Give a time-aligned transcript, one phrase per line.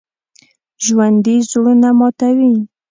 [0.83, 2.53] ژوندي زړونه ماتوي